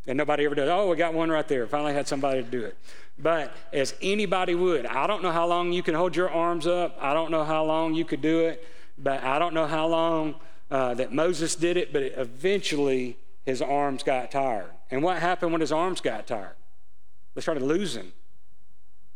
[0.06, 0.68] And nobody ever does.
[0.68, 1.66] Oh, we got one right there.
[1.66, 2.76] Finally had somebody to do it.
[3.18, 6.96] But as anybody would, I don't know how long you can hold your arms up.
[7.00, 8.66] I don't know how long you could do it.
[8.96, 10.36] But I don't know how long
[10.70, 11.92] uh, that Moses did it.
[11.92, 14.70] But eventually his arms got tired.
[14.90, 16.54] And what happened when his arms got tired?
[17.38, 18.10] They started losing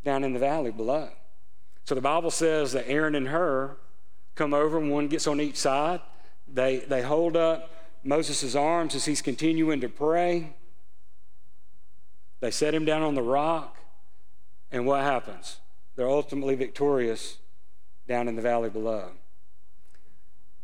[0.04, 1.08] down in the valley below.
[1.82, 3.76] So the Bible says that Aaron and Hur
[4.36, 6.00] come over, and one gets on each side.
[6.46, 7.68] They, they hold up
[8.04, 10.54] Moses' arms as he's continuing to pray.
[12.38, 13.76] They set him down on the rock,
[14.70, 15.56] and what happens?
[15.96, 17.38] They're ultimately victorious
[18.06, 19.08] down in the valley below.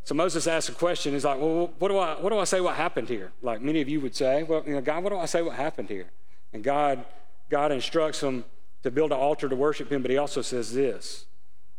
[0.04, 1.12] So Moses asks a question.
[1.12, 3.32] He's like, Well, what do I what do I say what happened here?
[3.42, 5.56] Like many of you would say, Well, you know, God, what do I say what
[5.56, 6.06] happened here?
[6.52, 7.04] And God,
[7.48, 8.44] God instructs them
[8.82, 11.26] to build an altar to worship him, but he also says this.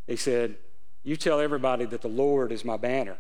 [0.07, 0.55] He said,
[1.03, 3.17] You tell everybody that the Lord is my banner.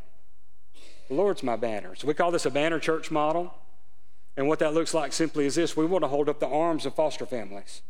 [1.07, 1.95] The Lord's my banner.
[1.95, 3.53] So we call this a banner church model.
[4.37, 6.85] And what that looks like simply is this we want to hold up the arms
[6.85, 7.81] of foster families.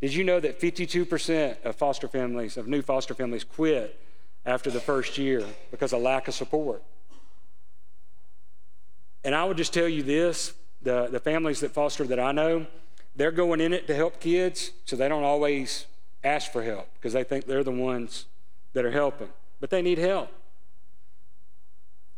[0.00, 3.98] Did you know that 52% of foster families, of new foster families, quit
[4.44, 6.82] after the first year because of lack of support?
[9.24, 12.66] And I would just tell you this the, the families that foster that I know,
[13.16, 15.86] they're going in it to help kids, so they don't always
[16.22, 18.26] ask for help because they think they're the ones
[18.74, 20.30] that are helping, but they need help.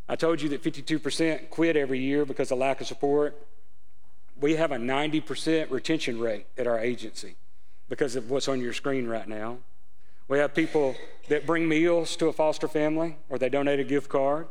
[0.09, 3.37] I told you that 52% quit every year because of lack of support.
[4.41, 7.37] We have a 90% retention rate at our agency
[7.89, 9.59] because of what's on your screen right now.
[10.27, 10.97] We have people
[11.29, 14.47] that bring meals to a foster family or they donate a gift card.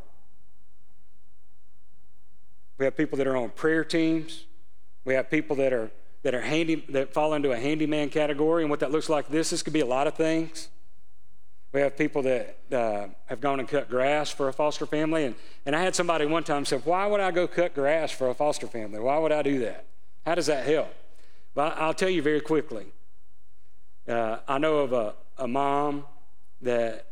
[2.77, 4.45] We have people that are on prayer teams.
[5.05, 5.89] We have people that are
[6.27, 9.29] that are handy that fall into a handyman category, and what that looks like.
[9.29, 10.67] This this could be a lot of things.
[11.71, 15.23] We have people that uh, have gone and cut grass for a foster family.
[15.23, 15.35] And,
[15.65, 18.33] and I had somebody one time say, Why would I go cut grass for a
[18.33, 18.99] foster family?
[18.99, 19.85] Why would I do that?
[20.25, 20.93] How does that help?
[21.55, 22.87] Well, I'll tell you very quickly.
[24.05, 26.03] Uh, I know of a, a mom
[26.61, 27.05] that,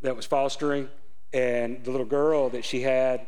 [0.00, 0.88] that was fostering,
[1.34, 3.26] and the little girl that she had,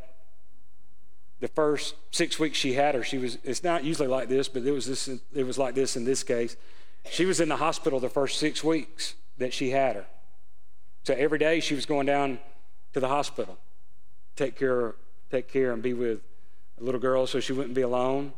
[1.41, 4.63] the first six weeks she had her, she was, it's not usually like this, but
[4.63, 6.57] it was, this, it was like this in this case.
[7.11, 10.07] She was in the hospital the first six weeks that she had her.
[11.03, 12.39] So every day she was going down
[12.95, 13.59] to the hospital,
[14.37, 14.95] take care,
[15.31, 16.21] take care and be with
[16.81, 18.33] a little girl so she wouldn't be alone.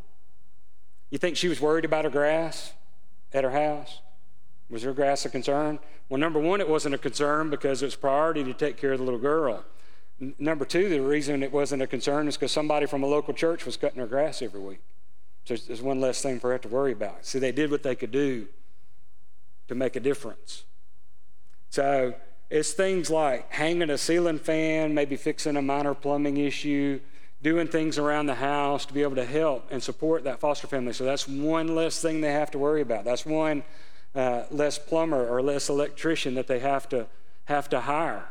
[1.10, 2.72] You think she was worried about her grass
[3.32, 4.00] at her house?
[4.68, 5.78] Was her grass a concern?
[6.08, 8.98] Well, number one, it wasn't a concern because it was priority to take care of
[8.98, 9.64] the little girl.
[10.18, 13.66] Number two, the reason it wasn't a concern is because somebody from a local church
[13.66, 14.80] was cutting their grass every week.
[15.44, 17.26] So there's one less thing for her to worry about.
[17.26, 18.48] See, they did what they could do
[19.68, 20.64] to make a difference.
[21.68, 22.14] So
[22.48, 27.00] it's things like hanging a ceiling fan, maybe fixing a minor plumbing issue,
[27.42, 30.92] doing things around the house to be able to help and support that foster family.
[30.92, 33.04] So that's one less thing they have to worry about.
[33.04, 33.62] That's one
[34.14, 37.06] uh, less plumber or less electrician that they have to
[37.44, 38.30] have to hire.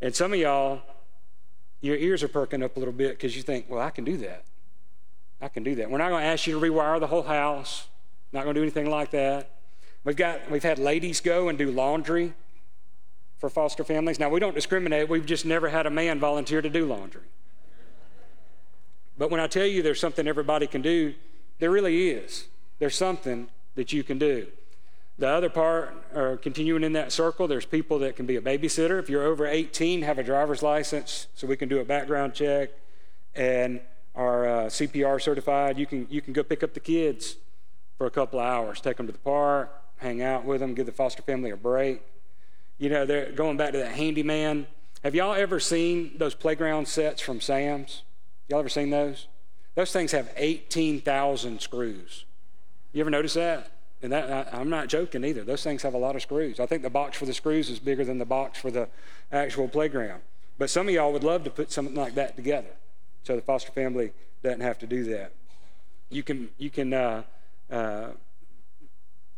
[0.00, 0.82] And some of y'all,
[1.80, 4.16] your ears are perking up a little bit because you think, well, I can do
[4.18, 4.44] that.
[5.40, 5.90] I can do that.
[5.90, 7.88] We're not going to ask you to rewire the whole house.
[8.32, 9.50] Not going to do anything like that.
[10.04, 12.34] We've got we've had ladies go and do laundry
[13.38, 14.20] for foster families.
[14.20, 17.22] Now, we don't discriminate, we've just never had a man volunteer to do laundry.
[19.16, 21.14] But when I tell you there's something everybody can do,
[21.58, 22.48] there really is.
[22.78, 24.46] There's something that you can do.
[25.20, 28.98] The other part, or continuing in that circle, there's people that can be a babysitter.
[28.98, 32.70] If you're over 18, have a driver's license, so we can do a background check
[33.34, 33.82] and
[34.14, 35.76] are uh, CPR certified.
[35.76, 37.36] You can you can go pick up the kids
[37.98, 40.86] for a couple of hours, take them to the park, hang out with them, give
[40.86, 42.00] the foster family a break.
[42.78, 44.68] You know, they're going back to that handyman.
[45.04, 48.04] Have y'all ever seen those playground sets from Sam's?
[48.48, 49.28] Y'all ever seen those?
[49.74, 52.24] Those things have 18,000 screws.
[52.94, 53.70] You ever notice that?
[54.02, 55.44] And that, I, am not joking either.
[55.44, 56.58] Those things have a lot of screws.
[56.58, 58.88] I think the box for the screws is bigger than the box for the
[59.30, 60.22] actual playground.
[60.58, 62.70] But some of y'all would love to put something like that together
[63.22, 65.32] so the foster family doesn't have to do that.
[66.08, 67.22] You can, you can, uh,
[67.70, 68.08] uh,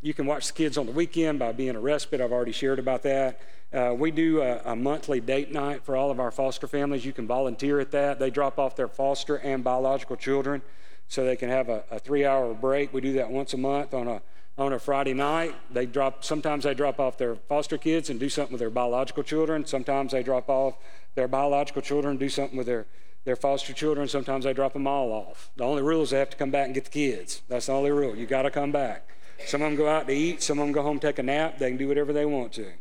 [0.01, 2.21] you can watch the kids on the weekend by being a respite.
[2.21, 3.41] I've already shared about that.
[3.73, 7.07] Uh, we do a, a, monthly date night for all of our foster families.
[7.07, 8.19] You can volunteer at that.
[8.19, 10.61] They drop off their foster and biological children
[11.09, 12.93] so they can have a, a three hour break.
[12.93, 14.21] We do that once a month on a
[14.59, 15.55] on a Friday night.
[15.71, 19.23] They drop sometimes they drop off their foster kids and do something with their biological
[19.23, 19.67] children.
[19.67, 20.75] Sometimes they drop off
[21.15, 22.87] their biological children and do something with their
[23.25, 24.09] their foster children.
[24.09, 25.51] Sometimes they drop them all off.
[25.57, 27.43] The only rule is they have to come back and get the kids.
[27.49, 28.17] That's the only rule.
[28.17, 29.09] You got to come back.
[29.47, 30.43] Some of them go out to eat.
[30.43, 31.59] Some of them go home take a nap.
[31.59, 32.73] They can do whatever they want to.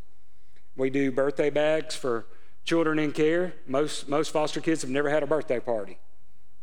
[0.76, 2.26] We do birthday bags for
[2.64, 3.54] children in care.
[3.68, 6.00] Most most foster kids have never had a birthday party.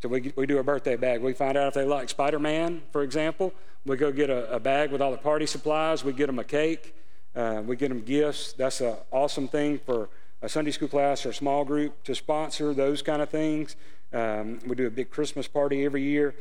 [0.00, 1.20] So we, we do a birthday bag.
[1.20, 3.52] We find out if they like Spider Man, for example.
[3.88, 6.04] We go get a, a, bag with all the party supplies.
[6.04, 6.94] We get them a cake.
[7.34, 8.52] Uh, we get them gifts.
[8.52, 10.10] That's an awesome thing for
[10.42, 13.76] a Sunday school class or a small group to sponsor those kind of things.
[14.12, 16.34] Um, we do a big Christmas party every year.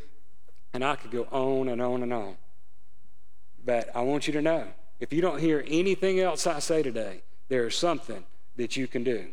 [0.74, 2.36] And I could go on and on and on.
[3.64, 4.66] But I want you to know
[5.00, 8.26] if you don't hear anything else I say today, there is something
[8.58, 9.28] that you can do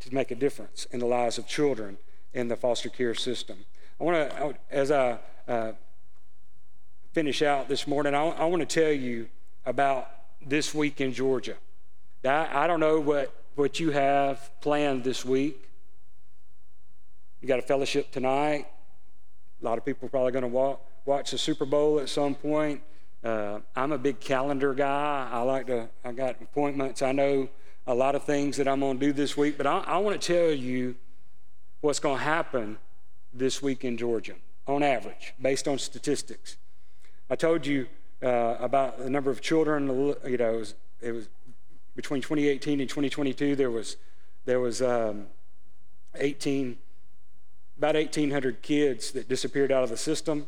[0.00, 1.98] to make a difference in the lives of children
[2.32, 3.66] in the foster care system.
[4.00, 5.72] I want to, as I uh,
[7.12, 9.28] finish out this morning, I, I want to tell you
[9.66, 10.08] about
[10.44, 11.56] this week in Georgia.
[12.24, 15.68] I, I don't know what, what you have planned this week.
[17.40, 18.66] You got a fellowship tonight.
[19.60, 22.82] A lot of people are probably going to watch the Super Bowl at some point.
[23.24, 25.28] Uh, I'm a big calendar guy.
[25.30, 27.02] I like to, I got appointments.
[27.02, 27.48] I know
[27.86, 30.20] a lot of things that I'm going to do this week, but I, I want
[30.20, 30.96] to tell you
[31.80, 32.78] what's going to happen
[33.32, 34.34] this week in Georgia
[34.66, 36.56] on average, based on statistics.
[37.30, 37.86] I told you
[38.22, 39.86] uh, about the number of children.
[40.26, 41.28] You know, it was, it was,
[41.94, 43.56] between 2018 and 2022.
[43.56, 43.96] There was
[44.44, 45.26] there was um,
[46.16, 46.76] 18
[47.78, 50.46] about 1,800 kids that disappeared out of the system.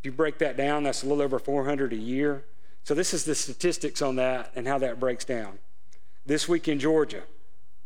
[0.00, 2.44] If you break that down, that's a little over 400 a year.
[2.82, 5.60] So this is the statistics on that and how that breaks down.
[6.26, 7.22] This week in Georgia,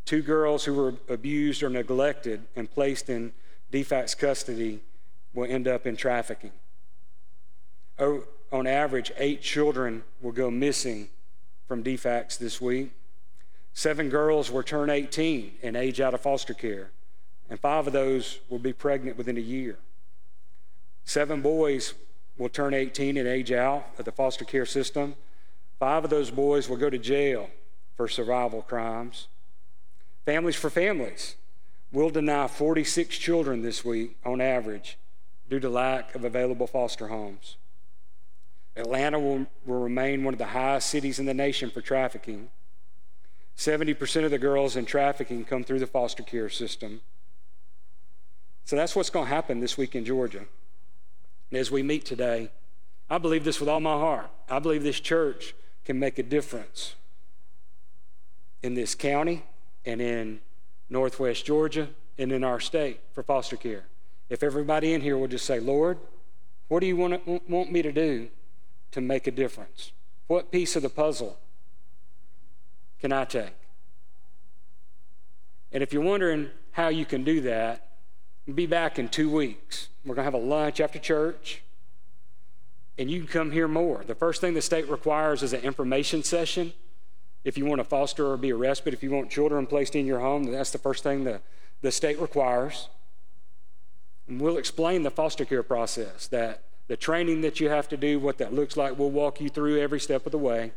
[0.07, 3.35] two girls who were abused or neglected and placed in
[3.71, 4.81] DFACS custody
[5.35, 6.53] will end up in trafficking.
[8.53, 11.09] On average, eight children will go missing
[11.67, 12.93] from DFACS this week.
[13.73, 16.91] Seven girls will turn 18 and age out of foster care,
[17.51, 19.79] and five of those will be pregnant within a year.
[21.05, 21.95] Seven boys
[22.39, 25.17] will turn 18 and age out of the foster care system.
[25.79, 27.51] Five of those boys will go to jail
[27.97, 29.27] for survival crimes.
[30.25, 31.37] Families for Families
[31.93, 34.99] will deny 46 children this week on average
[35.49, 37.57] due to lack of available foster homes.
[38.77, 42.51] Atlanta will, will remain one of the highest cities in the nation for trafficking.
[43.57, 47.01] 70% of the girls in trafficking come through the foster care system.
[48.67, 50.45] So that's what's going to happen this week in Georgia.
[51.51, 52.51] And as we meet today,
[53.09, 54.31] I believe this with all my heart.
[54.51, 55.55] I believe this church
[55.85, 56.97] can make a difference
[58.63, 59.45] in this county
[59.87, 60.41] and in
[60.91, 63.85] Northwest Georgia and in our state for foster care.
[64.29, 65.99] If everybody in here will just say, Lord,
[66.69, 68.29] what do you want, want me to do
[68.93, 69.93] to make a difference?
[70.27, 71.39] What piece of the puzzle
[73.01, 73.55] can I take?
[75.73, 77.89] And if you're wondering how you can do that,
[78.55, 79.89] be back in two weeks.
[80.05, 81.63] We're going to have a lunch after church,
[82.97, 84.05] and you can come hear more.
[84.07, 86.73] The first thing the state requires is an information session
[87.47, 90.05] if you want to foster or be a respite, if you want children placed in
[90.05, 91.41] your home, that's the first thing the,
[91.81, 92.89] the state requires.
[94.27, 98.19] And we'll explain the foster care process, that the training that you have to do,
[98.19, 98.99] what that looks like.
[98.99, 100.73] We'll walk you through every step of the way.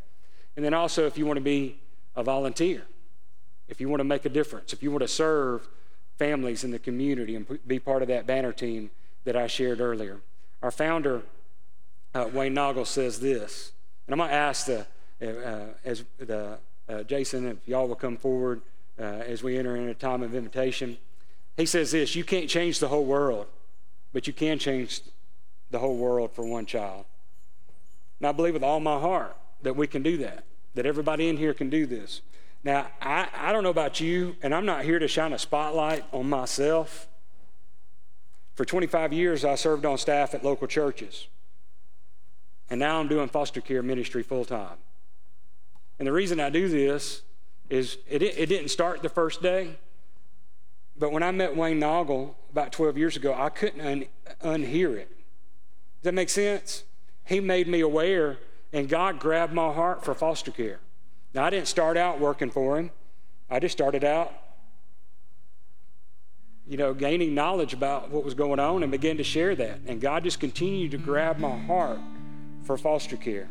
[0.55, 1.79] And then also, if you want to be
[2.15, 2.83] a volunteer,
[3.67, 5.67] if you want to make a difference, if you want to serve
[6.17, 8.91] families in the community and be part of that banner team
[9.23, 10.19] that I shared earlier.
[10.61, 11.21] Our founder,
[12.13, 13.71] uh, Wayne Noggle, says this,
[14.05, 14.85] and I'm going to ask the
[15.21, 16.57] uh, as the,
[16.87, 18.61] uh, Jason, if y'all will come forward
[18.99, 20.97] uh, as we enter in a time of invitation.
[21.57, 23.47] He says this You can't change the whole world,
[24.13, 25.01] but you can change
[25.71, 27.05] the whole world for one child.
[28.19, 30.43] And I believe with all my heart that we can do that,
[30.75, 32.21] that everybody in here can do this.
[32.63, 36.03] Now, I, I don't know about you, and I'm not here to shine a spotlight
[36.11, 37.07] on myself.
[38.55, 41.27] For 25 years, I served on staff at local churches.
[42.69, 44.77] And now I'm doing foster care ministry full time.
[45.97, 47.23] And the reason I do this
[47.69, 49.77] is it, it didn't start the first day,
[50.97, 54.05] but when I met Wayne Noggle about 12 years ago, I couldn't un,
[54.43, 55.09] unhear it.
[56.01, 56.83] Does that make sense?
[57.25, 58.37] He made me aware,
[58.73, 60.79] and God grabbed my heart for foster care.
[61.33, 62.91] Now, I didn't start out working for him,
[63.49, 64.33] I just started out
[66.69, 69.79] you know, gaining knowledge about what was going on and began to share that.
[69.87, 71.99] And God just continued to grab my heart
[72.63, 73.49] for foster care.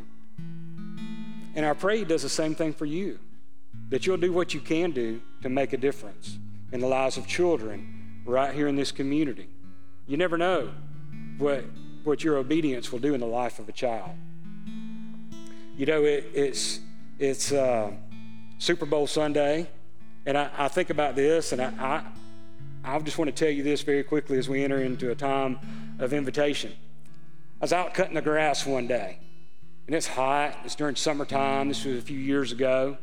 [1.56, 3.18] And I pray He does the same thing for you,
[3.88, 6.38] that you'll do what you can do to make a difference
[6.70, 9.48] in the lives of children right here in this community.
[10.06, 10.70] You never know
[11.38, 11.64] what,
[12.08, 14.10] what your obedience will do in the life of a child.
[15.76, 16.80] You know, it, it's,
[17.18, 17.92] it's uh,
[18.58, 19.68] Super Bowl Sunday,
[20.26, 22.02] and I, I think about this, and I, I
[22.84, 25.58] I just want to tell you this very quickly as we enter into a time
[25.98, 26.72] of invitation.
[27.60, 29.18] I was out cutting the grass one day,
[29.86, 30.56] and it's hot.
[30.64, 31.68] It's during summertime.
[31.68, 32.96] This was a few years ago.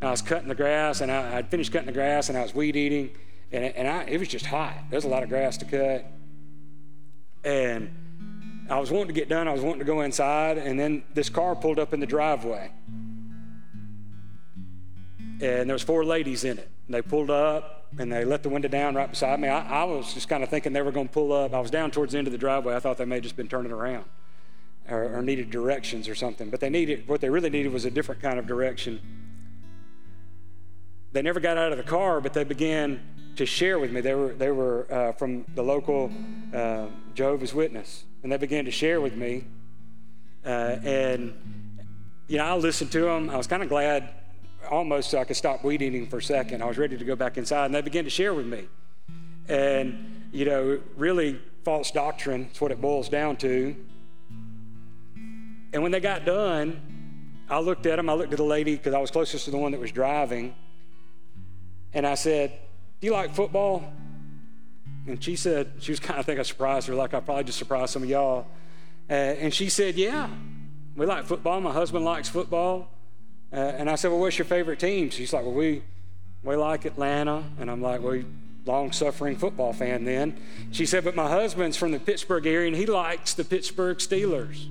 [0.00, 2.42] And I was cutting the grass, and I, would finished cutting the grass, and I
[2.42, 3.10] was weed eating,
[3.52, 4.74] and, and I, it was just hot.
[4.90, 6.06] There's a lot of grass to cut.
[7.44, 7.90] And
[8.68, 9.46] I was wanting to get done.
[9.46, 12.70] I was wanting to go inside, and then this car pulled up in the driveway.
[15.40, 16.70] And there was four ladies in it.
[16.86, 19.48] And they pulled up, and they let the window down right beside me.
[19.48, 21.52] I, I was just kind of thinking they were going to pull up.
[21.52, 22.74] I was down towards the end of the driveway.
[22.74, 24.06] I thought they may have just been turning around
[24.88, 26.50] or, or needed directions or something.
[26.50, 29.00] But they needed, what they really needed was a different kind of direction.
[31.12, 33.00] They never got out of the car, but they began
[33.36, 34.00] to share with me.
[34.00, 36.10] They were, they were uh, from the local
[36.52, 39.44] uh, Jehovah's Witness, and they began to share with me.
[40.44, 41.34] Uh, and,
[42.28, 43.30] you know, I listened to them.
[43.30, 44.10] I was kind of glad
[44.70, 46.62] almost so I could stop weed eating for a second.
[46.62, 48.66] I was ready to go back inside, and they began to share with me.
[49.48, 53.76] And, you know, really false doctrine is what it boils down to.
[55.72, 56.80] And when they got done,
[57.48, 58.08] I looked at them.
[58.08, 60.54] I looked at the lady because I was closest to the one that was driving.
[61.92, 62.58] And I said,
[63.04, 63.84] Do you like football?
[65.06, 67.44] And she said, She was kind of I think I surprised her, like I probably
[67.44, 68.46] just surprised some of y'all.
[69.10, 70.30] Uh, and she said, Yeah,
[70.96, 71.60] we like football.
[71.60, 72.88] My husband likes football.
[73.52, 75.10] Uh, and I said, Well, what's your favorite team?
[75.10, 75.82] She's like, Well, we,
[76.42, 77.44] we like Atlanta.
[77.60, 78.22] And I'm like, Well,
[78.64, 80.40] long suffering football fan then.
[80.70, 84.64] She said, But my husband's from the Pittsburgh area and he likes the Pittsburgh Steelers.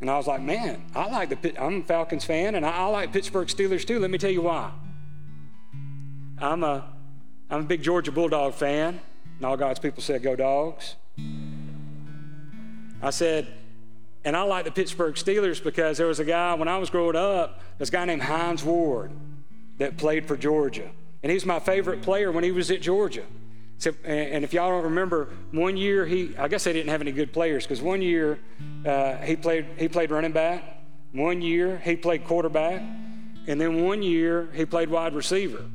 [0.00, 2.86] And I was like, Man, I like the, I'm a Falcons fan and I, I
[2.86, 3.98] like Pittsburgh Steelers too.
[3.98, 4.72] Let me tell you why.
[6.38, 6.92] I'm a,
[7.50, 9.00] I'm a big Georgia Bulldog fan.
[9.36, 10.96] And all God's people said, Go dogs.
[13.02, 13.46] I said,
[14.24, 17.16] and I like the Pittsburgh Steelers because there was a guy, when I was growing
[17.16, 19.12] up, this guy named Hines Ward
[19.78, 20.90] that played for Georgia.
[21.22, 23.24] And he was my favorite player when he was at Georgia.
[23.78, 27.12] So, and if y'all don't remember, one year he, I guess they didn't have any
[27.12, 28.38] good players because one year
[28.86, 30.82] uh, he played he played running back,
[31.12, 32.80] one year he played quarterback,
[33.46, 35.66] and then one year he played wide receiver.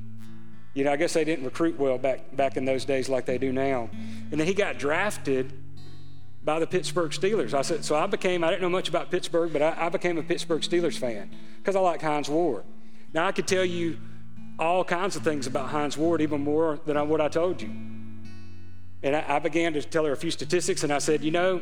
[0.73, 3.37] You know, I guess they didn't recruit well back back in those days like they
[3.37, 3.89] do now.
[4.31, 5.53] And then he got drafted
[6.43, 7.53] by the Pittsburgh Steelers.
[7.53, 10.17] I said, so I became, I didn't know much about Pittsburgh, but I, I became
[10.17, 12.63] a Pittsburgh Steelers fan because I like Hines Ward.
[13.13, 13.97] Now, I could tell you
[14.57, 17.69] all kinds of things about Hines Ward, even more than I, what I told you.
[19.03, 21.61] And I, I, began to tell her a few statistics, and I said, you know,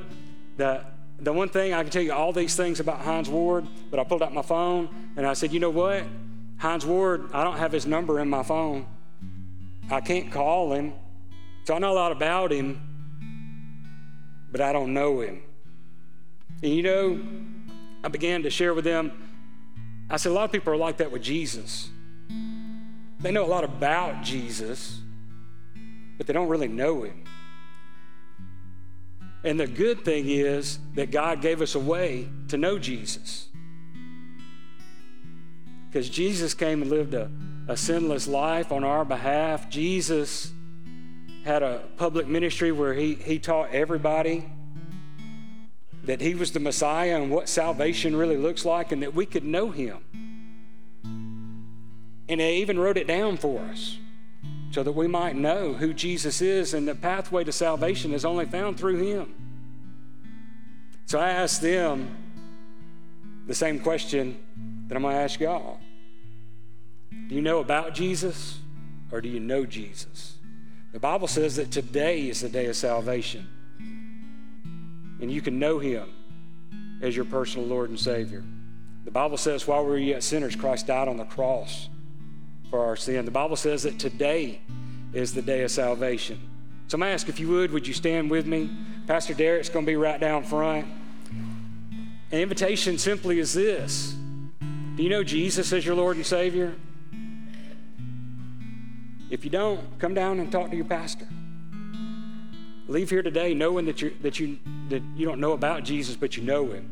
[0.58, 0.84] the,
[1.20, 4.04] the one thing I can tell you all these things about Hines Ward, but I
[4.04, 6.04] pulled out my phone and I said, you know what?
[6.58, 8.86] Hines Ward, I don't have his number in my phone.
[9.92, 10.94] I can't call him.
[11.64, 12.82] So I know a lot about him,
[14.52, 15.42] but I don't know him.
[16.62, 17.20] And you know,
[18.04, 19.12] I began to share with them.
[20.10, 21.90] I said, a lot of people are like that with Jesus.
[23.20, 25.00] They know a lot about Jesus,
[26.18, 27.24] but they don't really know him.
[29.44, 33.48] And the good thing is that God gave us a way to know Jesus.
[35.88, 37.32] Because Jesus came and lived a,
[37.70, 39.70] a sinless life on our behalf.
[39.70, 40.52] Jesus
[41.46, 44.52] had a public ministry where he, he taught everybody
[46.04, 49.44] that he was the Messiah and what salvation really looks like and that we could
[49.44, 50.00] know him.
[52.28, 54.00] And he even wrote it down for us
[54.72, 58.46] so that we might know who Jesus is and the pathway to salvation is only
[58.46, 59.36] found through him.
[61.06, 62.18] So I asked them
[63.46, 64.40] the same question
[64.88, 65.80] that I'm going to ask y'all.
[67.30, 68.58] Do you know about Jesus
[69.12, 70.34] or do you know Jesus?
[70.92, 73.48] The Bible says that today is the day of salvation.
[75.22, 76.12] And you can know him
[77.04, 78.44] as your personal Lord and Savior.
[79.06, 81.88] The Bible says, while we were yet sinners, Christ died on the cross
[82.72, 83.26] for our sin.
[83.26, 84.62] The Bible says that today
[85.14, 86.40] is the day of salvation.
[86.88, 88.72] So I'm going to ask if you would, would you stand with me?
[89.06, 90.88] Pastor Derek's going to be right down front.
[92.32, 94.16] An invitation simply is this
[94.96, 96.74] Do you know Jesus as your Lord and Savior?
[99.30, 101.28] If you don't, come down and talk to your pastor.
[102.88, 104.58] Leave here today knowing that, you that, you,
[104.90, 106.90] that you don't know about Jesus, but you know him.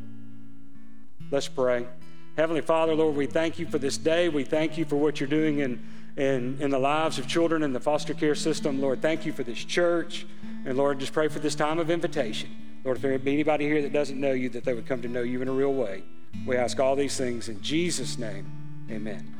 [1.31, 1.87] Let's pray.
[2.37, 4.29] Heavenly Father, Lord, we thank you for this day.
[4.29, 5.83] We thank you for what you're doing in,
[6.15, 8.79] in, in the lives of children in the foster care system.
[8.79, 10.27] Lord, thank you for this church.
[10.63, 12.51] And Lord, just pray for this time of invitation.
[12.83, 15.07] Lord, if there be anybody here that doesn't know you, that they would come to
[15.07, 16.03] know you in a real way.
[16.45, 18.85] We ask all these things in Jesus' name.
[18.91, 19.35] Amen.